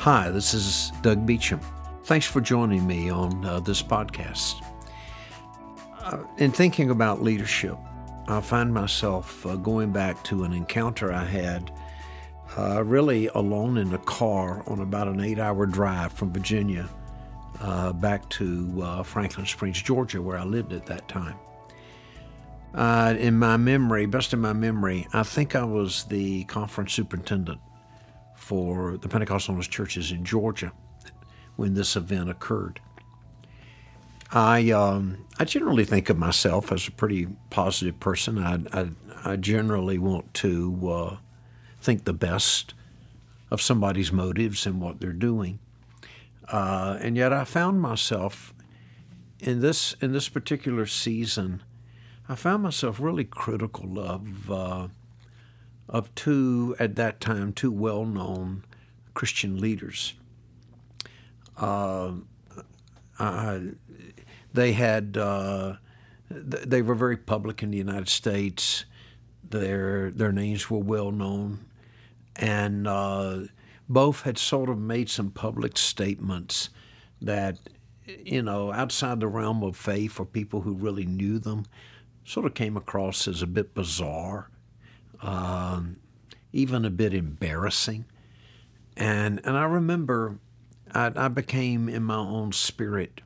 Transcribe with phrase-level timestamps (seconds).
[0.00, 1.60] Hi, this is Doug Beacham.
[2.04, 4.64] Thanks for joining me on uh, this podcast.
[5.98, 7.76] Uh, in thinking about leadership,
[8.26, 11.70] I find myself uh, going back to an encounter I had
[12.56, 16.88] uh, really alone in a car on about an eight hour drive from Virginia
[17.60, 21.36] uh, back to uh, Franklin Springs, Georgia, where I lived at that time.
[23.18, 27.60] In my memory, best of my memory, I think I was the conference superintendent
[28.40, 30.72] for the Pentecostal Holiness churches in Georgia
[31.56, 32.80] when this event occurred.
[34.32, 38.38] I um, I generally think of myself as a pretty positive person.
[38.38, 38.88] I I,
[39.32, 41.16] I generally want to uh,
[41.80, 42.74] think the best
[43.50, 45.58] of somebody's motives and what they're doing.
[46.48, 48.54] Uh, and yet, I found myself
[49.38, 51.62] in this in this particular season.
[52.28, 54.88] I found myself really critical of uh,
[55.90, 58.64] of two at that time two well known
[59.12, 60.14] Christian leaders.
[61.58, 62.12] Uh,
[64.54, 65.74] they had uh,
[66.30, 68.84] they were very public in the United States.
[69.48, 71.66] Their their names were well known,
[72.36, 73.40] and uh,
[73.88, 76.70] both had sort of made some public statements
[77.20, 77.58] that
[78.06, 81.66] you know outside the realm of faith for people who really knew them
[82.24, 84.48] sort of came across as a bit bizarre,
[85.22, 85.96] um,
[86.52, 88.04] even a bit embarrassing,
[88.96, 90.38] and and I remember
[90.92, 93.20] I, I became in my own spirit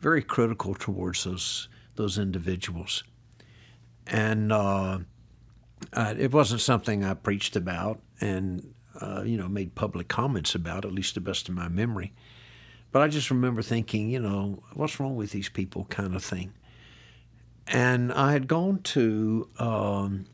[0.00, 3.04] very critical towards those those individuals,
[4.06, 4.98] and uh,
[5.92, 10.84] uh, it wasn't something I preached about and uh, you know made public comments about,
[10.84, 12.12] at least the best of my memory.
[12.90, 16.54] But I just remember thinking, you know, what's wrong with these people, kind of thing.
[17.66, 20.24] And I had gone to um,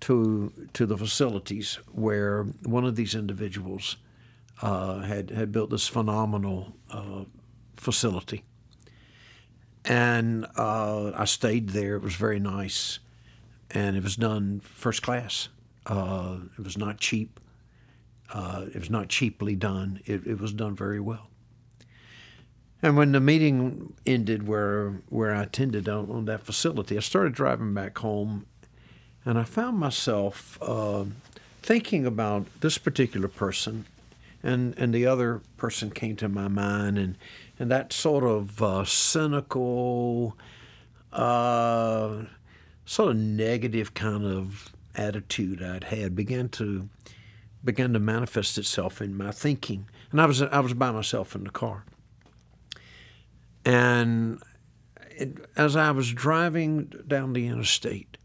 [0.00, 3.96] to to the facilities where one of these individuals
[4.62, 7.24] uh, had had built this phenomenal uh,
[7.76, 8.44] facility
[9.84, 11.96] and uh, I stayed there.
[11.96, 12.98] It was very nice,
[13.70, 15.48] and it was done first class.
[15.86, 17.40] Uh, it was not cheap.
[18.32, 20.00] Uh, it was not cheaply done.
[20.04, 21.28] It, it, was done very well.
[22.80, 27.32] And when the meeting ended, where where I attended on, on that facility, I started
[27.32, 28.46] driving back home,
[29.24, 31.04] and I found myself uh,
[31.62, 33.86] thinking about this particular person,
[34.42, 37.16] and and the other person came to my mind, and
[37.58, 40.36] and that sort of uh, cynical,
[41.12, 42.22] uh,
[42.86, 46.88] sort of negative kind of attitude I'd had began to
[47.62, 49.86] began to manifest itself in my thinking.
[50.10, 51.84] And I was I was by myself in the car,
[53.66, 54.42] and
[55.10, 58.16] it, as I was driving down the interstate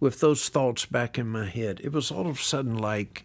[0.00, 3.24] with those thoughts back in my head, it was all of a sudden like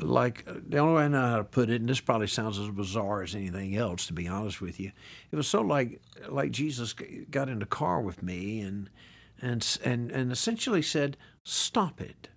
[0.00, 2.70] like the only way I know how to put it, and this probably sounds as
[2.70, 4.92] bizarre as anything else, to be honest with you.
[5.30, 6.94] It was so like like Jesus
[7.30, 8.90] got in the car with me and
[9.40, 12.28] and and and essentially said, "Stop it.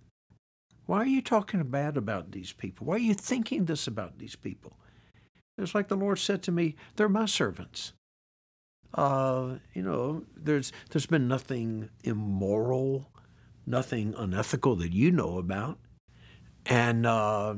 [0.86, 2.88] Why are you talking bad about these people?
[2.88, 4.78] Why are you thinking this about these people?"
[5.58, 7.94] It's like the Lord said to me, "They're my servants."
[8.94, 13.10] Uh, you know, there's there's been nothing immoral,
[13.66, 15.78] nothing unethical that you know about
[16.66, 17.56] and, uh,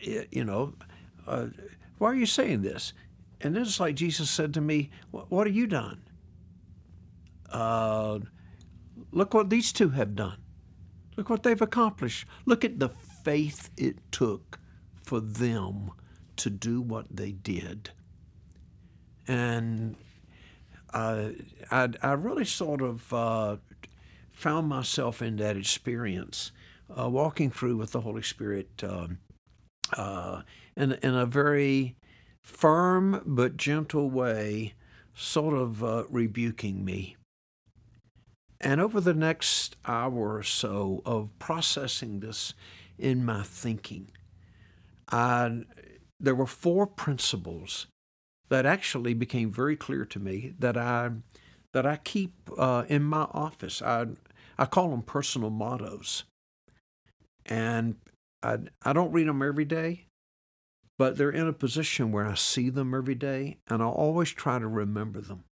[0.00, 0.74] you know,
[1.26, 1.46] uh,
[1.98, 2.92] why are you saying this?
[3.40, 6.02] And it's like Jesus said to me, What have you done?
[7.50, 8.20] Uh,
[9.10, 10.38] look what these two have done.
[11.16, 12.26] Look what they've accomplished.
[12.46, 14.58] Look at the faith it took
[14.94, 15.90] for them
[16.36, 17.90] to do what they did.
[19.28, 19.96] And
[20.94, 21.30] uh,
[21.70, 23.56] I, I really sort of uh,
[24.32, 26.52] found myself in that experience
[26.98, 29.18] uh, walking through with the Holy Spirit um,
[29.96, 30.42] uh,
[30.76, 31.96] in, in a very
[32.42, 34.74] firm but gentle way,
[35.14, 37.16] sort of uh, rebuking me.
[38.60, 42.54] And over the next hour or so of processing this
[42.98, 44.10] in my thinking,
[45.10, 45.64] I,
[46.20, 47.88] there were four principles
[48.48, 51.10] that actually became very clear to me that I
[51.72, 53.80] that I keep uh, in my office.
[53.80, 54.08] I
[54.58, 56.24] I call them personal mottos
[57.46, 57.96] and
[58.42, 60.06] I, I don't read them every day,
[60.98, 64.58] but they're in a position where I see them every day, and I always try
[64.58, 65.44] to remember them.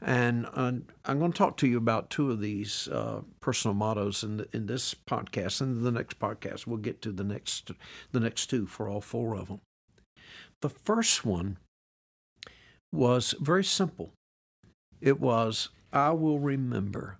[0.00, 4.44] And I'm going to talk to you about two of these uh, personal mottos in,
[4.52, 5.62] in this podcast.
[5.62, 7.70] And the next podcast, we'll get to the next
[8.12, 9.60] the next two for all four of them.
[10.60, 11.56] The first one
[12.92, 14.12] was very simple.
[15.00, 17.18] It was, I will remember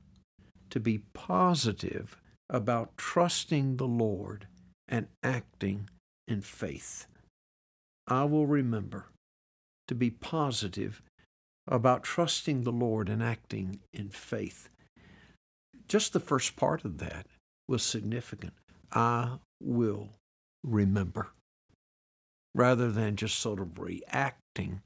[0.75, 2.17] to be positive
[2.50, 4.49] about trusting the Lord
[4.88, 5.88] and acting
[6.26, 7.06] in faith.
[8.09, 9.06] I will remember
[9.87, 11.00] to be positive
[11.69, 14.69] about trusting the Lord and acting in faith.
[15.87, 17.29] Just the first part of that
[17.69, 18.55] was significant.
[18.91, 20.09] I will
[20.65, 21.29] remember.
[22.53, 24.81] Rather than just sort of reacting,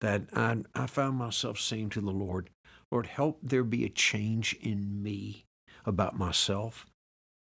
[0.00, 2.48] that I, I found myself saying to the Lord,
[2.90, 5.44] Lord, help there be a change in me
[5.84, 6.86] about myself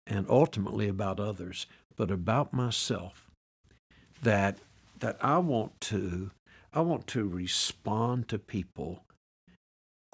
[0.06, 1.66] and ultimately about others,
[1.96, 3.30] but about myself
[4.22, 4.58] that
[4.98, 6.30] that I want to
[6.72, 9.04] I want to respond to people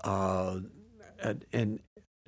[0.05, 0.61] uh,
[1.21, 1.81] and, and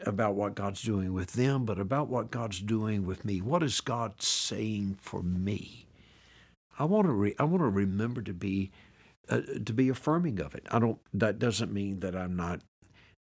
[0.04, 3.40] about what God's doing with them, but about what God's doing with me.
[3.40, 5.86] What is God saying for me?
[6.78, 8.70] I want to re- I want to remember to be
[9.28, 10.66] uh, to be affirming of it.
[10.70, 10.98] I don't.
[11.12, 12.60] That doesn't mean that I'm not.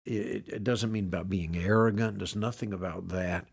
[0.04, 2.19] It, it doesn't mean about being arrogant.
[2.19, 3.46] There's nothing about that,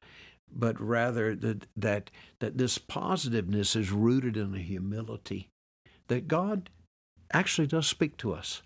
[0.52, 5.50] but rather that that that this positiveness is rooted in a humility
[6.08, 6.70] that God
[7.32, 8.62] actually does speak to us.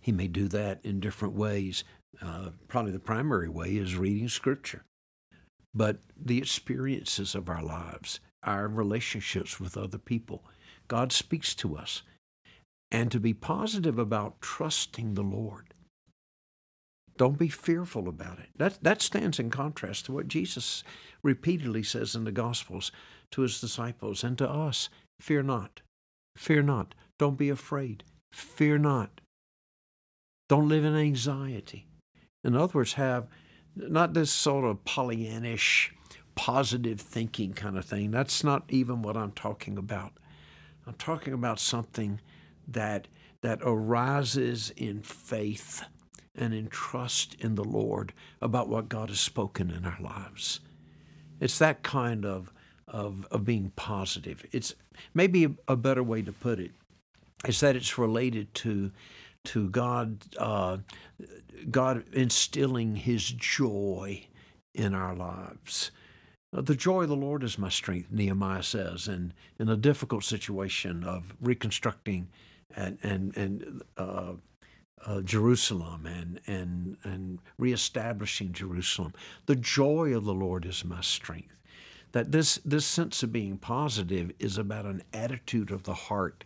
[0.00, 1.84] He may do that in different ways.
[2.20, 4.84] Uh, probably the primary way is reading Scripture.
[5.74, 10.44] But the experiences of our lives, our relationships with other people,
[10.88, 12.02] God speaks to us.
[12.90, 15.71] And to be positive about trusting the Lord.
[17.22, 18.48] Don't be fearful about it.
[18.56, 20.82] That, that stands in contrast to what Jesus
[21.22, 22.90] repeatedly says in the Gospels
[23.30, 24.88] to his disciples and to us
[25.20, 25.82] fear not.
[26.36, 26.96] Fear not.
[27.20, 28.02] Don't be afraid.
[28.32, 29.20] Fear not.
[30.48, 31.86] Don't live in anxiety.
[32.42, 33.28] In other words, have
[33.76, 35.90] not this sort of Pollyannish,
[36.34, 38.10] positive thinking kind of thing.
[38.10, 40.14] That's not even what I'm talking about.
[40.88, 42.20] I'm talking about something
[42.66, 43.06] that
[43.42, 45.84] that arises in faith
[46.34, 50.60] and in trust in the Lord about what God has spoken in our lives.
[51.40, 52.52] It's that kind of
[52.88, 54.44] of, of being positive.
[54.52, 54.74] It's
[55.14, 56.72] maybe a, better way to put it
[57.46, 58.92] is that it's related to
[59.44, 60.78] to God uh,
[61.70, 64.26] God instilling His joy
[64.74, 65.90] in our lives.
[66.54, 70.22] Uh, the joy of the Lord is my strength, Nehemiah says, and in a difficult
[70.22, 72.28] situation of reconstructing
[72.76, 74.34] and and and uh,
[75.06, 79.12] uh, Jerusalem and and and reestablishing Jerusalem,
[79.46, 81.52] the joy of the Lord is my strength
[82.12, 86.44] that this, this sense of being positive is about an attitude of the heart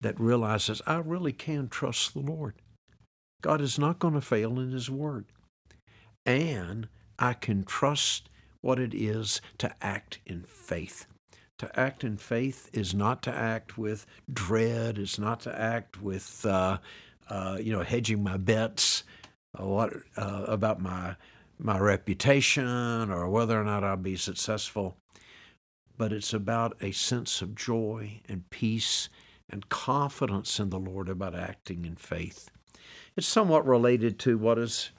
[0.00, 2.54] that realizes I really can trust the Lord.
[3.42, 5.26] God is not going to fail in His Word.
[6.26, 6.88] And
[7.18, 8.28] I can trust
[8.62, 11.06] what it is to act in faith.
[11.58, 16.44] To act in faith is not to act with dread, it's not to act with,
[16.46, 16.78] uh,
[17.30, 19.04] uh, you know, hedging my bets
[19.58, 21.16] uh, what, uh, about my
[21.62, 24.96] my reputation or whether or not I'll be successful,
[25.98, 29.10] but it's about a sense of joy and peace
[29.50, 32.50] and confidence in the Lord about acting in faith.
[33.14, 34.90] It's somewhat related to what is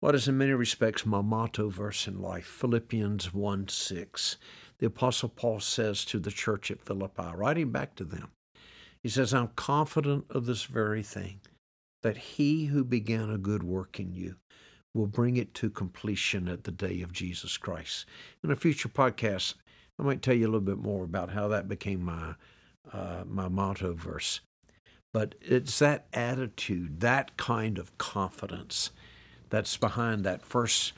[0.00, 4.36] what is in many respects my motto verse in life, Philippians 1 6.
[4.78, 8.32] The Apostle Paul says to the church at Philippi, writing back to them,
[9.02, 11.40] he says, I'm confident of this very thing,
[12.02, 14.36] that he who began a good work in you
[14.94, 18.06] will bring it to completion at the day of Jesus Christ.
[18.44, 19.54] In a future podcast,
[19.98, 22.34] I might tell you a little bit more about how that became my
[22.92, 24.40] uh, my motto verse.
[25.12, 28.90] But it's that attitude, that kind of confidence,
[29.50, 30.92] that's behind that first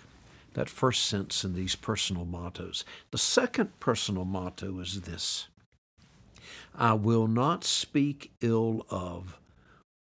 [0.55, 2.85] that first sense in these personal mottos.
[3.11, 5.49] The second personal motto is this:
[6.75, 9.39] I will not speak ill of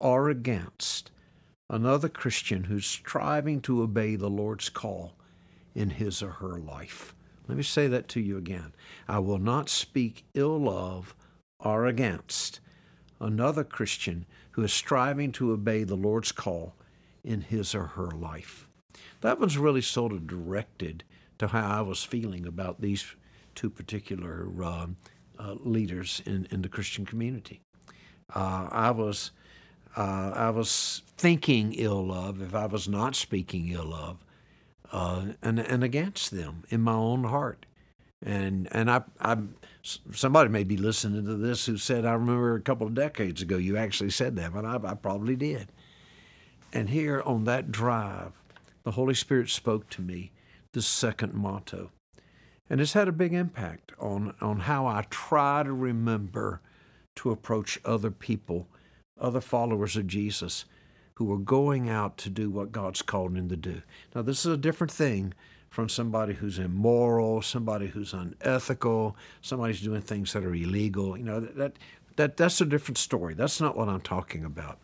[0.01, 1.11] or against
[1.69, 5.15] another Christian who's striving to obey the Lord's call
[5.75, 7.15] in his or her life.
[7.47, 8.73] Let me say that to you again.
[9.09, 11.15] I will not speak ill of
[11.59, 12.61] or against
[13.21, 16.75] another Christian who is striving to obey the Lord's call
[17.25, 18.69] in his or her life.
[19.21, 21.05] That was really sort of directed
[21.39, 23.15] to how I was feeling about these
[23.55, 24.87] two particular uh,
[25.43, 27.61] uh, leaders in, in the Christian community.
[28.35, 29.33] Uh, I was
[29.97, 34.25] uh, I was thinking ill of, if I was not speaking ill of,
[34.91, 37.67] uh, and and against them in my own heart.
[38.25, 39.39] And and I, I
[39.83, 43.57] somebody may be listening to this who said I remember a couple of decades ago
[43.57, 45.69] you actually said that, but I, I probably did.
[46.73, 48.33] And here on that drive,
[48.85, 50.31] the Holy Spirit spoke to me
[50.73, 51.91] the second motto,
[52.71, 56.61] and it's had a big impact on on how I try to remember
[57.17, 58.67] to approach other people
[59.23, 60.65] other followers of Jesus
[61.15, 63.83] who are going out to do what God's called them to do.
[64.15, 65.35] Now, this is a different thing
[65.71, 71.17] from somebody who's immoral, somebody who's unethical, somebody's doing things that are illegal.
[71.17, 71.79] You know, that,
[72.17, 73.35] that that's a different story.
[73.35, 74.79] That's not what I'm talking about.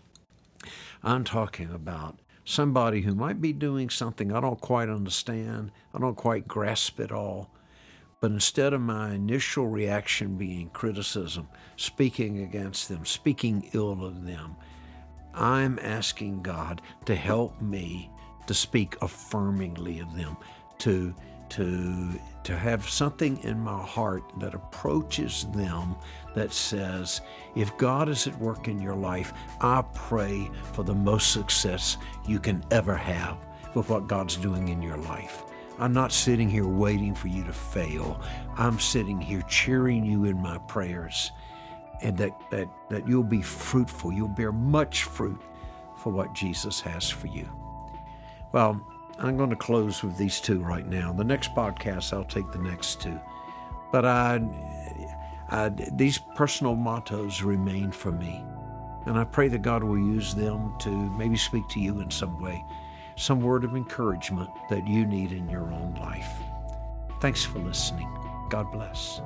[1.03, 6.17] I'm talking about somebody who might be doing something I don't quite understand, I don't
[6.17, 7.51] quite grasp it all.
[8.21, 14.57] But instead of my initial reaction being criticism, speaking against them, speaking ill of them,
[15.35, 18.11] I'm asking God to help me
[18.49, 20.37] to speak affirmingly of them,
[20.79, 21.15] to
[21.51, 25.95] to to have something in my heart that approaches them
[26.35, 27.21] that says,
[27.55, 32.41] if God is at work in your life, I pray for the most success you
[32.41, 33.39] can ever have
[33.75, 35.45] with what God's doing in your life.
[35.79, 38.21] I'm not sitting here waiting for you to fail.
[38.57, 41.33] I'm sitting here cheering you in my prayers
[42.03, 44.13] and that, that, that you'll be fruitful.
[44.13, 45.41] You'll bear much fruit
[45.97, 47.49] for what Jesus has for you.
[48.53, 48.81] Well,
[49.19, 51.13] I'm going to close with these two right now.
[51.13, 53.19] The next podcast, I'll take the next two.
[53.91, 54.41] But I,
[55.49, 58.45] I, these personal mottos remain for me.
[59.07, 62.41] And I pray that God will use them to maybe speak to you in some
[62.41, 62.65] way,
[63.19, 66.31] some word of encouragement that you need in your own life.
[67.21, 68.09] Thanks for listening.
[68.49, 69.21] God bless.